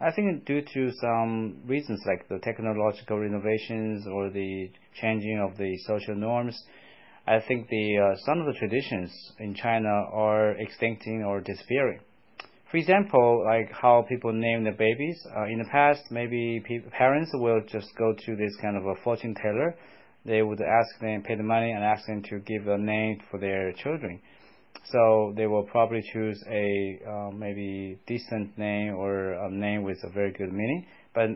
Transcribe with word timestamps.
I 0.00 0.10
think 0.10 0.44
due 0.44 0.60
to 0.60 0.92
some 1.00 1.62
reasons 1.66 2.02
like 2.06 2.28
the 2.28 2.38
technological 2.40 3.22
innovations 3.22 4.06
or 4.06 4.28
the 4.28 4.70
changing 5.00 5.38
of 5.40 5.56
the 5.56 5.76
social 5.86 6.16
norms, 6.16 6.60
I 7.26 7.40
think 7.40 7.68
the 7.68 7.98
uh, 7.98 8.16
some 8.26 8.40
of 8.40 8.46
the 8.46 8.58
traditions 8.58 9.10
in 9.38 9.54
China 9.54 9.88
are 9.88 10.56
extincting 10.56 11.24
or 11.24 11.40
disappearing. 11.40 12.00
For 12.70 12.78
example, 12.78 13.44
like 13.44 13.70
how 13.70 14.04
people 14.08 14.32
name 14.32 14.64
their 14.64 14.74
babies. 14.74 15.24
Uh, 15.34 15.44
in 15.44 15.60
the 15.60 15.68
past, 15.70 16.02
maybe 16.10 16.60
parents 16.90 17.30
will 17.32 17.60
just 17.68 17.94
go 17.96 18.12
to 18.12 18.36
this 18.36 18.56
kind 18.60 18.76
of 18.76 18.84
a 18.84 18.96
fortune 19.04 19.34
teller. 19.34 19.76
They 20.26 20.42
would 20.42 20.60
ask 20.60 20.98
them, 21.00 21.22
pay 21.22 21.36
the 21.36 21.44
money, 21.44 21.70
and 21.70 21.84
ask 21.84 22.04
them 22.06 22.22
to 22.30 22.40
give 22.40 22.66
a 22.66 22.76
name 22.76 23.20
for 23.30 23.38
their 23.38 23.72
children. 23.72 24.20
So 24.90 25.32
they 25.36 25.46
will 25.46 25.64
probably 25.64 26.02
choose 26.12 26.42
a 26.48 27.00
uh, 27.08 27.30
maybe 27.30 27.98
decent 28.06 28.56
name 28.58 28.94
or 28.94 29.32
a 29.32 29.50
name 29.50 29.82
with 29.82 29.98
a 30.04 30.10
very 30.10 30.32
good 30.32 30.52
meaning. 30.52 30.86
But 31.14 31.30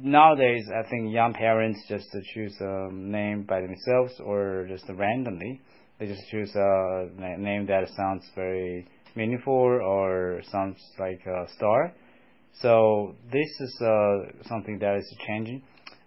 nowadays, 0.00 0.64
I 0.74 0.88
think 0.88 1.12
young 1.12 1.34
parents 1.34 1.80
just 1.88 2.08
choose 2.32 2.56
a 2.60 2.90
name 2.92 3.42
by 3.42 3.60
themselves 3.60 4.14
or 4.20 4.66
just 4.68 4.84
randomly. 4.88 5.60
They 5.98 6.06
just 6.06 6.28
choose 6.30 6.50
a 6.54 7.08
name 7.18 7.66
that 7.66 7.88
sounds 7.96 8.24
very 8.34 8.86
meaningful 9.16 9.52
or 9.52 10.42
sounds 10.50 10.78
like 10.98 11.20
a 11.26 11.46
star. 11.56 11.92
So 12.60 13.16
this 13.32 13.48
is 13.60 13.80
uh, 13.80 14.48
something 14.48 14.78
that 14.78 14.96
is 14.96 15.16
changing. 15.26 15.62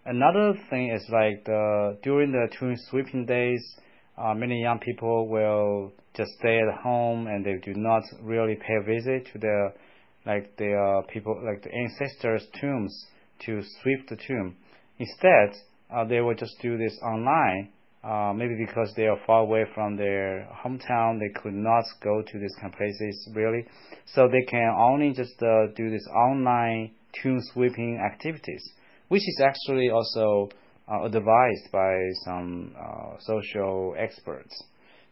Another 0.05 0.53
thing 0.69 0.89
is 0.91 1.03
like 1.09 1.43
the, 1.45 1.97
during 2.03 2.31
the 2.31 2.47
tomb 2.57 2.75
sweeping 2.89 3.25
days, 3.25 3.61
uh, 4.17 4.33
many 4.33 4.61
young 4.61 4.79
people 4.79 5.27
will 5.27 5.91
just 6.15 6.31
stay 6.39 6.59
at 6.59 6.81
home 6.81 7.27
and 7.27 7.45
they 7.45 7.55
do 7.63 7.73
not 7.75 8.03
really 8.21 8.55
pay 8.55 8.75
a 8.81 8.83
visit 8.83 9.27
to 9.31 9.39
the 9.39 9.73
like 10.25 10.55
the 10.57 11.01
people 11.13 11.39
like 11.45 11.63
the 11.63 11.71
ancestors' 11.73 12.45
tombs 12.59 13.07
to 13.45 13.61
sweep 13.81 14.09
the 14.09 14.17
tomb. 14.27 14.55
Instead, 14.99 15.55
uh, 15.95 16.03
they 16.05 16.19
will 16.19 16.35
just 16.35 16.55
do 16.61 16.77
this 16.77 16.97
online. 17.01 17.69
Uh, 18.03 18.31
maybe 18.33 18.55
because 18.55 18.93
they 18.95 19.05
are 19.05 19.19
far 19.25 19.41
away 19.41 19.65
from 19.73 19.97
their 19.97 20.47
hometown, 20.63 21.19
they 21.19 21.41
could 21.41 21.53
not 21.53 21.83
go 22.01 22.21
to 22.21 22.39
these 22.39 22.55
kind 22.61 22.71
of 22.71 22.77
places 22.77 23.29
really. 23.33 23.65
So 24.05 24.27
they 24.27 24.43
can 24.49 24.73
only 24.77 25.11
just 25.13 25.41
uh, 25.41 25.67
do 25.75 25.89
this 25.89 26.07
online 26.07 26.91
tomb 27.21 27.39
sweeping 27.53 27.99
activities, 27.99 28.63
which 29.09 29.23
is 29.27 29.41
actually 29.43 29.89
also 29.89 30.49
uh, 30.91 31.03
advised 31.03 31.71
by 31.71 31.97
some 32.23 32.73
uh, 32.79 33.17
social 33.19 33.95
experts. 33.97 34.63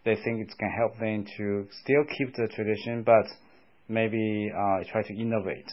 They 0.03 0.15
think 0.15 0.41
it 0.41 0.53
can 0.57 0.69
help 0.69 0.97
them 0.99 1.25
to 1.37 1.67
still 1.83 2.03
keep 2.17 2.35
the 2.35 2.47
tradition, 2.53 3.03
but 3.03 3.25
maybe 3.87 4.51
uh, 4.55 4.83
try 4.91 5.01
to 5.03 5.13
innovate. 5.13 5.69